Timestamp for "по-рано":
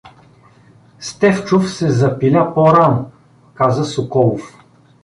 2.53-3.11